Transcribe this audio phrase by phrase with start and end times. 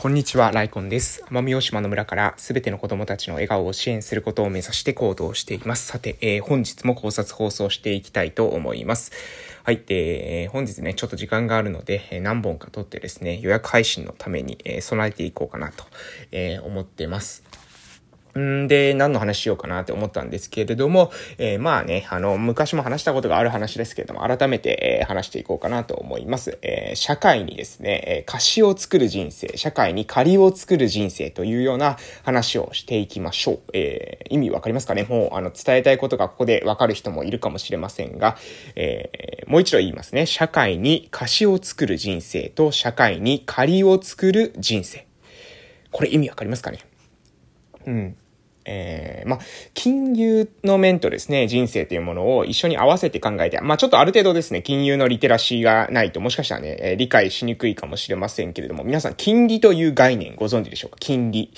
[0.00, 1.24] こんにちは、ライコンです。
[1.28, 5.88] 奄美大島の村からすべての子供たちの笑顔を支援することを目指して行動していきます。
[5.88, 9.10] さて、えー、本日も考察放送していきたいと思います。
[9.64, 15.82] はい、えー、本日ね、ちょっと時間があるので、え何本か撮ってですね、予約配信のために、え備えていこうかなと、
[16.30, 17.42] え思ってます。
[18.36, 26.58] んで、何の話しようかなって思ったんですけれども、えー、まあね、あの、昔も話したことがある話ですけれども、改めて、えー、話していこうかなと思います。
[26.62, 33.60] えー、社会にですね、え貸しを作る人生、社会に借りを作る人生というような話をしていきましょう。
[33.72, 35.04] え意味わかりますかね？
[35.04, 38.36] もう、あの、伝えたいことがここでわかる人もいるかもしれませんが、
[38.74, 40.26] えもう一度言いますね。
[40.26, 45.06] 社会に貸しを作る人生と社会に借りを作る人生。
[45.90, 46.80] これ意味わかりますかね？
[47.86, 48.16] うん。
[48.70, 49.38] えー、まあ、
[49.72, 60.98] 金融の面とですね、人生というものを一緒に合わせて考えて、まあ、ちょっとある程度ですね、金融のリテラシーがないともしかしたらね、えー、理解しにくいかもしれませんけれども、皆さん、金利という概念ご存知でしょうか？
[61.00, 61.50] 金利。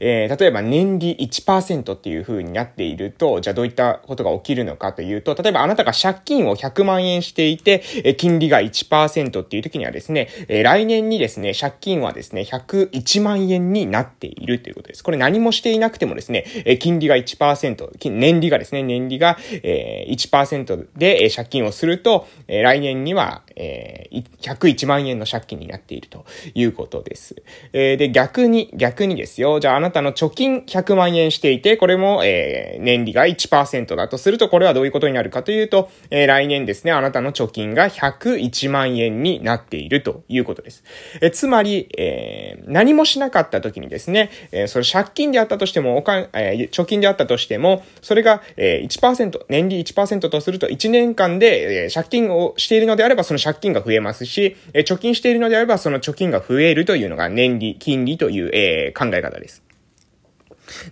[0.00, 15.04] えー、例えば年利1%っていう風になっていると、じゃあどういったことが起きるのかというと、例えばあなたが借金を100万円していて、えー、金利が1%っていう時にはですね、えー、来年にですね、借金はですね、101万円になっているということです。
[15.04, 26.24] これ何もしていなくてもですね、え金利が1%、年利がですね、年利が、えー、1%で、え借金をすると、え来年には、えー、101万円の借金になっていると
[26.54, 27.42] いうことです。
[27.72, 29.60] え、で、逆に、逆にですよ。
[29.60, 40.84] じゃああなたの貯金100万円していて、これも、えー、年利が1%だとすると、これはどういうことになるかというと、えー、来年ですね、あなたの貯金が101万円になっているということです。
[41.20, 59.63] えー、つまり、えー、何もしなかった時にですね、えー、それ借金であったとしても、おかえー、え貯金であったとしても、それが、えー、1%、年利1%とすると1年間で、えー、借金をしているのであれば、その借金が増えますし、えー、貯金しているのであれば、その貯金が増えるというのが年利、金利という、えー、考え方です。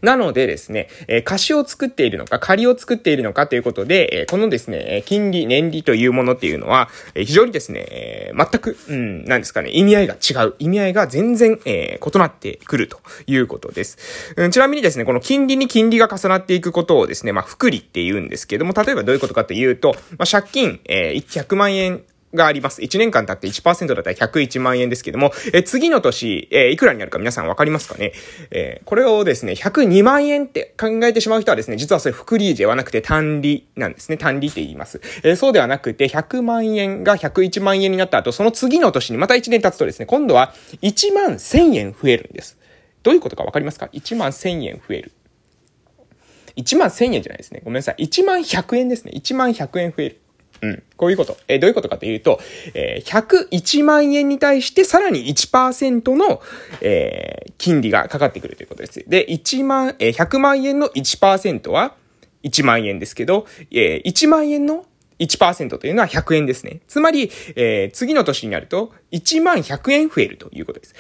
[0.01, 10.55] なのでですね、えー、貸しを作っているのか、借りを作っているのかということで、えー、このですね、金利、年利というものっていうのは、えー、非常にですね、え全く、うん、なんですかね、意味合いが違う。
[10.59, 14.51] 意味合いが全然、え異なってくるということです、うん。
[14.51, 22.03] ちなみにですね、この金利に金利が重なっていくことをですね、まあ、複利って言うんですけども、例えばどういうことかというと、まあ、借金、え100万円
[22.35, 22.81] があります。
[22.81, 28.13] 1年間経って1%だったら101万円ですけども、え次の年、えいくらになるか皆さんわかりますかね？
[28.51, 34.17] え、これをですね、102万円って考えてしまう人はですね、実はそれ複利ではなくて単利なんですね。
[34.17, 35.01] 単利って言います。
[35.23, 42.59] え、そうではなくて、100万円が101万円になった後、その次の年にまた1年経つとですね、今度は1万1000円増えるんです。
[43.03, 45.13] どういうことかわかりますか ?1 万1000円増える。
[46.57, 47.63] 1万1000円じゃないですね。
[47.65, 48.05] ごめんなさい。
[48.05, 49.13] 1万100円ですね。
[49.15, 50.21] 1万100円増える。
[50.63, 50.83] うん。
[50.97, 51.37] こういうこと。
[51.49, 52.41] えー、どういうことかというと、
[52.75, 56.41] えー、101万円に対してさらに1%の、
[56.81, 59.05] えー、金利がかかってくるということです。
[59.09, 61.95] で、1万、えー、100万円の1%は
[62.45, 64.87] 1万円ですけど、えー、1万円の
[65.19, 66.81] 1%というのは100円ですね。
[66.87, 70.95] つまり、えー、次の年になると1万100円増えるということです。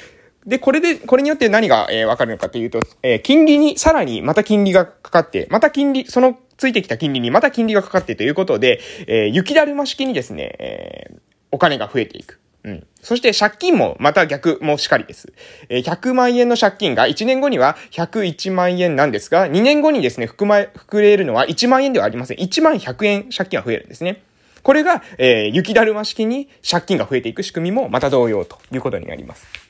[0.47, 11.21] で、これで、これによって何が、えー、わかるのかというと、えー、金利に、さらにまた金利がかかって、また金利、そのついてきた金利にまた金利がかかってということで、えー、雪だるま式にですね、えー、
[11.51, 12.41] お金が増えていく。
[12.65, 12.87] うん。
[13.01, 15.33] そして借金もまた逆もしかりです。
[15.69, 22.39] えー、100万円の借金が1年後には101万円なんですが、2年後にですね、含ま、膨れるのは1万円ではありません。
[22.39, 24.23] 1万100円借金は増えるんですね。
[24.63, 29.62] これが、えー、雪だるま式に借金が増えていく仕組みもまた同様ということになります。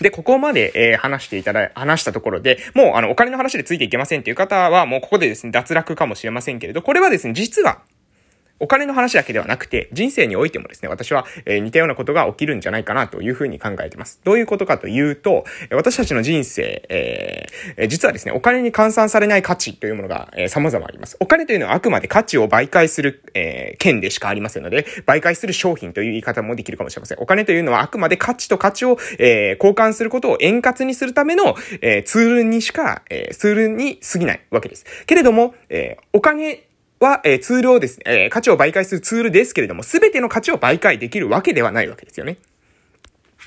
[0.00, 7.82] で、ここまで、えー、話していただ、話したところで、もう、あの、お金の話でついていけませんっていう方は、もうここでですね、脱落かもしれませんけれど、これはですね、実は、
[8.60, 14.20] お金の話だけではなくて、人生においてもですね、私は、え、似たようなことが起きるんじゃないかなというふうに考えてます。
[14.24, 21.16] どういうことかというと、私たちの人生、えー、実はですね、お金に換算されない価値というものが、えー、様々あります。
[21.20, 27.18] お金というのはあくまで価値を媒介する、えー、剣でしかありませんので、媒介する商品という言い方もできるかもしれません。
[27.20, 34.84] お金というのはあくまで価値と価値を、え、交換することを円滑にするための、えー、ツールにしか、えー、ツールに過ぎないわけです。
[35.06, 36.67] けれども、え、お金
[37.00, 42.38] は、えー、ツールをですね、えー、価値を媒介するツールですけれども、すべての価値を媒介できるわけではないわけですよね。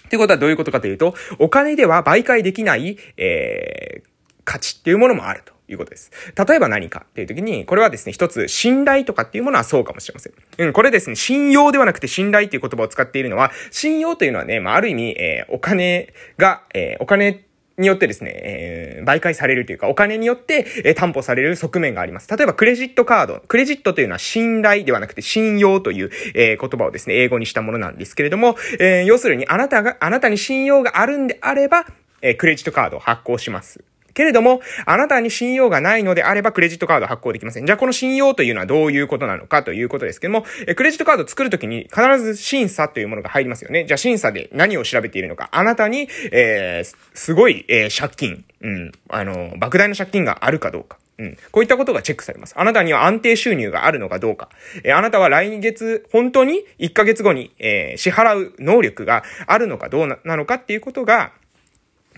[0.07, 4.09] ってことはどういうことかというと、お金では媒介できない、えー、
[4.43, 5.53] 価値っていうものもあると。
[5.71, 6.11] いうことです。
[6.35, 10.33] 例えば何かっていう時に、これはですね、一つ、信頼とかっていうものはそうかもしれません。
[10.57, 17.45] うん、これですね、信用ではなくて信頼っていう言葉を使っているのは、信用というのはね、まあ、ある意味、えー、お金が、えー、お金
[17.81, 22.29] によってですね、えー、媒介されるというか、お金によって、えー、担保される側面があります。
[22.29, 23.43] 例えば、クレジットカード。
[23.47, 31.85] クレジットというのは信頼ではなくて信用という、えー、言葉をですね、英語にしたものなんですけれども、えー、要するに、あなたが、あなたに信用があるんであれば、
[32.21, 33.83] えー、クレジットカードを発行します。
[34.13, 37.65] けれども、あなたに信用がないのであればクレジットカード発行できません。
[37.65, 43.85] じゃあこの信用というのはどういうことなのかということですけども、えクレジットカードを作るときに必ず審査というものが入りますよね。
[43.85, 45.49] じゃあ審査で何を調べているのか。
[45.51, 50.97] あなたに、えー、すごい、えー、借金、うん、あの、莫大な借金があるかどうか。
[51.17, 51.37] うん。
[51.51, 52.55] こういったことがチェックされます。
[52.57, 54.49] あなたには安定収入があるのかどうか。
[54.83, 61.31] えー、あなたは来月、本当に1ヶ月後に、えー、支払う能力があるのかどうなのかっていうことが、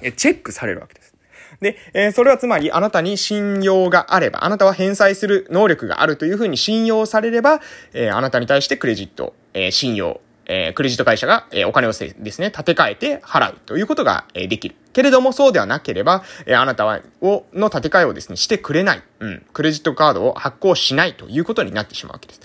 [0.01, 1.12] えチェックされるわけです。
[1.61, 7.61] で、えー、それはつまりあなたに信用があれば、あなたは返済する能力があるというふうに信用されれば、
[7.93, 14.75] えー、あなたに対してクレジット、えー、信用、えー、クレジット会社が、えー、お金をですね、立て替えて払うということが、えー、できる。
[14.93, 19.03] けれども、そうではなければ、え、あなたは、を、の立て替えをですね、してくれない。
[19.19, 19.45] うん。
[19.53, 22.41] クレジットカードを発行しないということになってしまうわけです。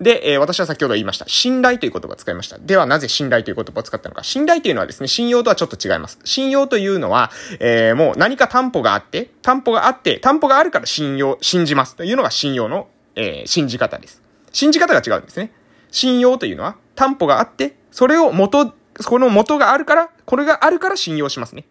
[0.00, 1.26] で、えー、私は先ほど言いました。
[1.28, 2.58] 信頼という言葉を使いました。
[2.58, 4.24] では、なぜ信頼という言葉を使ったのか。
[4.24, 6.18] 信頼というのはですね、信用とはちょっと違います。
[6.24, 7.30] 信用というのは、
[7.60, 14.22] えー、もう何か担保があって、担保があって、担保があるから信用、信じますというのが信用の、えー、信じ方です。
[14.52, 15.52] 信じ方が違うんですね。
[15.90, 18.72] 信用というのは、担保があって、それを元、
[19.04, 21.66] この元があるから、これがあるから信用しますね。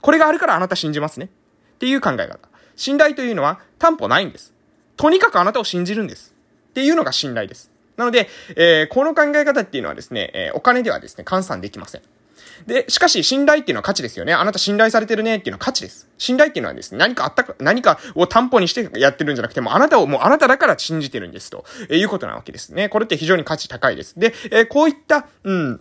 [0.00, 1.26] これがあるからあなた信じますね。
[1.26, 2.38] っていう考え方。
[2.76, 4.54] 信頼というのは担保ないんです。
[4.96, 6.32] とにかくあなたを信じるんです。
[6.70, 7.71] っていうのが信頼です。
[8.02, 12.02] なので、えー、この考え方っていうのはですね、えー、お金ではですね、換算できません。
[12.66, 14.34] で、しかし、信頼っていうのは価値ですよね。
[14.34, 16.08] あなた信頼されてるねっていうのは価値です。
[16.18, 22.88] 信頼っていうのはですね、何かあったか、何かを担保にしてやってるんじゃなくても、あなたをもうあなただから信じてるんですと、え、いうことなわけですね。
[22.88, 24.18] これって非常に価値高いです。
[24.18, 25.78] で、えー、こういった、うん、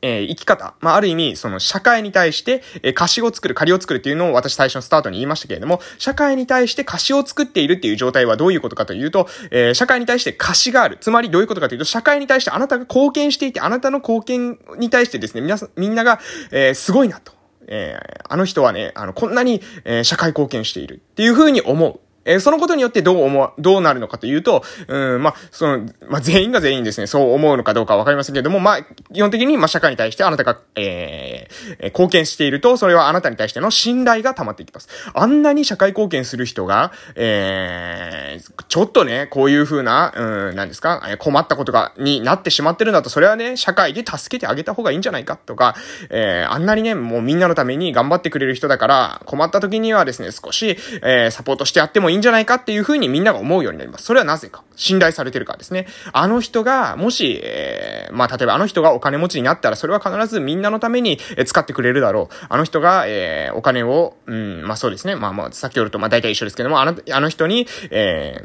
[0.00, 0.74] えー、生き方。
[0.80, 10.98] まあ、ある意味、その社会に対して、えー、貸しを作る、借りを作るっていうのを私最初のスタートに言いましたけれども、社会に対して貸しを作っているっていう状態はどういうことかというと、えー、社会に対して貸しがある。
[11.00, 17.32] つまりどういうことかというと、社会に対してあなたが貢献していて、あなたの貢献に対してですね、皆さん、みんなが、えー、すごいなと。
[17.68, 22.00] えー、あの人はね、あの、こんなに、えー、社会貢献しているっていうふうに思う。
[22.24, 28.82] えー、そのことによってどう思う、どうなるのかというと、うん、まあ、その、まあ、全員が全員ですね、そう思うのかどうかわかりませんけれども、まあ、
[29.12, 34.88] 基本的に、まあ、社会に対してあなたが、えー、貢献していると、それはあなたに対しての信頼が溜まっていきます。
[35.14, 45.74] あんなに社会貢献する人が、えー、ちょっとね、こういう風な、うん、なんですか、困ったことが、になってしまってるんだと、それはね、社会で助けてあげた方がいいんじゃないかとか、
[46.10, 54.04] えー、あんなにね、もうみんなのために頑張ってくれる人だから、困った時にはですね、少し、えー、サポートしてやってもいいいいんじゃないかっていう風にみんなが思うようになります。
[54.04, 54.62] それはなぜか。
[54.76, 55.86] 信頼されてるからですね。
[56.12, 62.46] あの人が、もし、えー、まあ、例えばあの人がお金持ちになったら、それは必ずみんなのために使ってくれるだろう。
[62.48, 65.16] あの人が、えー、お金を、うん、まあそうですね。
[65.16, 68.44] まあまあ、先ほどと、まあ大体一緒ですけども、あの、あの人に、え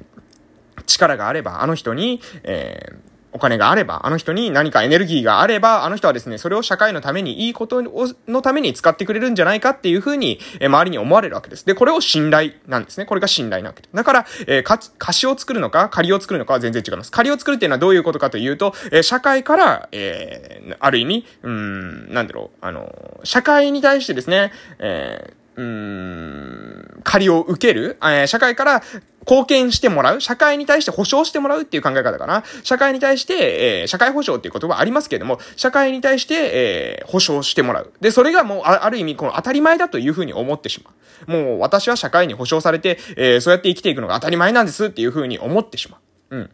[0.78, 3.07] ー、力があれば、あの人に、えー、
[3.38, 7.84] お金があれば、あの人に何かエネルギーがあれば、あの人はですね、それを社会のために、いいこと
[8.28, 11.66] のために使ってくれるんじゃないかっていうふうに、え周りに思われるわけです。
[11.66, 13.06] で、これを信頼なんですね。
[13.06, 13.96] これが信頼なわけです。
[13.96, 14.64] だから、えー、
[14.98, 17.12] 貸しを作るのか、借りを作るのかは全然違います。
[17.12, 26.67] 借りを作るっていうのはどういうことかというと、えー、社会から、えー、ある意味、うん、なんだろう、あの、社会に対してですね、えー、うん、
[27.08, 28.84] 借りを受ける、え、社会から
[29.22, 32.44] 貢献してもらう社会に対して保障してもらうっていう考え方かな。
[32.64, 37.92] 社会に対して、えー、社会保障っていう言葉ありますけれども、社会に対して、えー、保障してもらう。
[38.02, 40.92] で、それがもう、ある意味、この当たり前だというふうに思ってしま
[41.28, 41.32] う。
[41.32, 45.98] もう、私は社会に保障されて、えー、そうやって生きていくのが当たり前なんですっていうふうに思ってしま
[46.32, 46.38] う。
[46.38, 46.50] うん。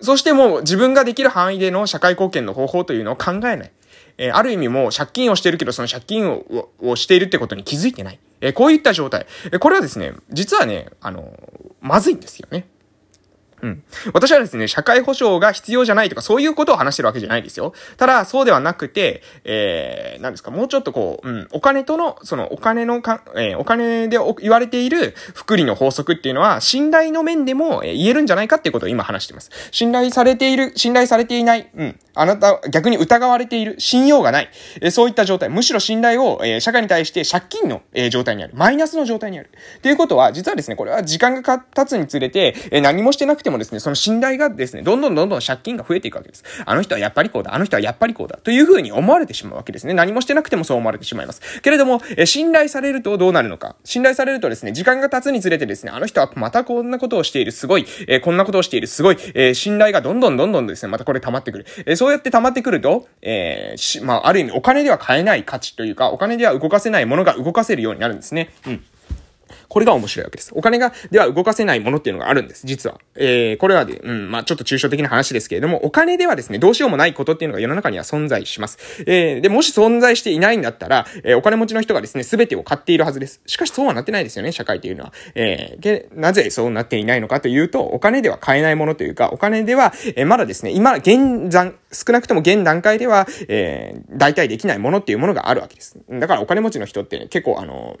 [0.00, 3.72] そしてもう、自分ができる範囲での社会貢献の方法というのを考えない。
[4.18, 8.18] え、ある意味もう借金をしてるけど、その借金ををしているってことに気づいてない。
[8.48, 9.26] え、こういった状態。
[9.52, 11.32] え、これはですね、実はね、あの
[11.80, 12.68] まずいんですよね。
[13.62, 13.82] うん。
[14.12, 17.72] 私はですね、社会保障が必要じゃないとか、そういうことを話してるわけじゃないですよ。
[17.96, 29.50] ただ、そうではなくて、えー、何ですか、もうちょっとこう、うん、お金との、その、お金のか、えー、お金で言われている福利の法則っていうのは、信頼の面でも、えー、言えるんじゃないかっていうことを今話してます。
[29.70, 31.98] 信頼されている、信頼されていない、うん。
[32.14, 38.52] あなた、逆に疑われている、信用がない、えー、そういった状態、むしろ信頼を、えー、社会に対して借金の、えー、状態にある。
[38.54, 39.50] マイナスの状態にある。
[39.78, 46.44] っていうことは、実はですね、これは時間が経つにつれて、えー、何もしてなくててもですね、その信頼がですね、どんどんどんどん借金が増えていくわけです。
[46.64, 49.94] あの人はやっぱりこうだ、あの人はやっぱりこうだ、という風に思われてしまうわけですね。
[49.94, 51.62] 何もしてなくてもそう思われてしまいます。
[51.62, 53.76] けれども、え信頼されるとどうなるのか。
[53.84, 61.66] 信頼されるとですね、時間が経つにつれてですね、あの人はまたこんなことをしている、すごい、えこんなことをしている、すごい、え信頼がどんどんどんどんですね、またこれ溜まってくる。
[61.86, 68.50] えそうやって溜まってくると、えー、まあ、ある意味お金では買えない価値というか、お金では動かせないものが動かせるようになるんですね。
[68.66, 68.84] うん。
[69.68, 70.52] これが面白いわけです。
[70.54, 73.00] お金が、では動かせないものっていうのがあるんです、実は。
[73.14, 78.78] えー、これはで、うん、まあちょっと抽象的な話ですけれども、お金ではですね、どうしようもないことっていうのが世の中には存在します。
[79.06, 83.40] えー、で、もし存在していないんだったら、えー、お金持ちの人がですね、すべてを買っているはずです。
[83.46, 85.12] しかしそうはなってないですよね、社会というのは。
[85.34, 95.98] えー、なぜそうなっていないのかというと、お金では買えないものというか、お金では、えー、まだですね、今、現在、少なくとも現段階では、えー、代替できないものっていうものがあるわけです。
[96.08, 97.98] だからお金持ちの人って、ね、結構あの、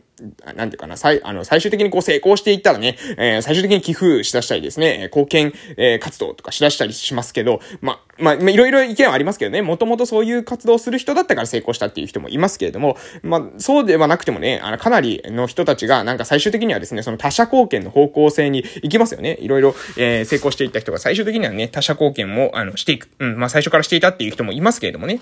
[0.56, 19.36] なんていうかな、最、あの、最終的にこう成功していったらね、えー、最終的に寄付しだしたりですね、貢献、えー、活動とかしだしたりしますけど、ま、まあ、いろいろ意見はありますけどね、もともとそういう活動をする人だったから成功したっていう人もいますけれども、まあ、そうではなくてもね、あの、かなりの人たちが、なんか最終的にはですね、その他者貢献の方向性に行きますよね。
[19.40, 23.08] いろいろ、えー、成功していった人が最終的にはね、他者貢献も、あの、していく。
[23.18, 25.20] うん、まあ、最初からからしていたっていう人もいますけれどもね。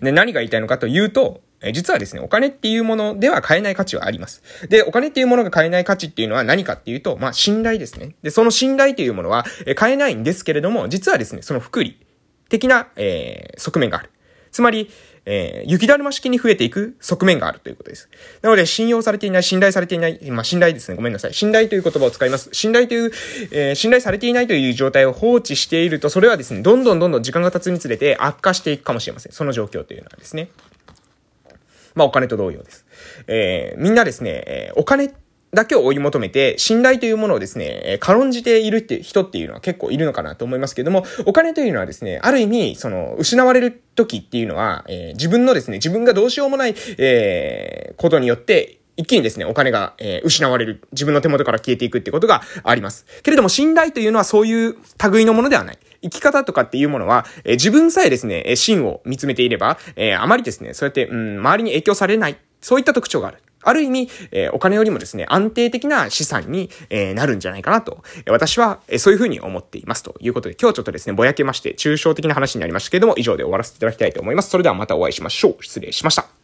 [0.00, 4.42] で、何が言いたいのかというと、え実はですね、お金っていうものでは買えない価値はあります。
[4.68, 8.14] で、お金っていうものが買えない価値っていうのは何かっていうと、まあ、信頼ですね。
[8.22, 11.98] で、その信頼というものは、え買えないんですけれども、実はですね、その福利
[12.48, 14.10] 的な、えー、側面がある。
[14.50, 14.90] つまり、
[15.26, 18.08] えー、雪だるま式に増えていく側面があるということです。
[18.42, 20.96] なので、信用されていない、信頼されていない、まあ、信頼ですね。
[20.96, 21.34] ごめんなさい。
[21.34, 22.48] 信頼という言葉を使います。
[22.52, 23.12] 信頼という、
[23.50, 29.32] えー、信頼されていないという状態を放置していると、それはですね、どんどんどんどん時間が経つにつれて悪化していくかもしれません。
[29.32, 30.48] その状況というのはですね。
[31.94, 32.86] まあお金と同様です。
[33.26, 35.12] えー、みんなですね、えー、お金
[35.52, 50.82] だけを追い求めて、信頼というものをですね、軽んじているって人っていうのは結構いるのかなと思いますけども、お金というのはですね、ある意味、その、失われる時っていうのは、えー、自分のですね、自分がどうしようもない、えー、ことによって、一気にですね、お金が、えー、失われる。
[50.92, 53.06] 自分の手元から消えていくってことがあります。
[53.22, 54.76] けれども、信頼というのはそういう
[55.10, 55.78] 類のものではない。
[56.02, 62.36] 生き方とかっていうものは、えー、自分さえですね、え真を見つめていれば、えー、あまりですね、そうやって、うん、周りに影響されない。
[62.60, 63.38] そういった特徴がある。
[63.62, 70.02] ある意味、え、お金よりもですね、安定的な資産に、え、なるんじゃないかなと、私は、え、そういうふうに思っています。
[70.02, 74.50] ということで、今日ちょっとですね、ぼやけまして、抽象的な話になりましたけれども、以上で終わらせていただきたいと思います。
[74.50, 75.62] それではまたお会いしましょう。
[75.62, 76.39] 失礼しました。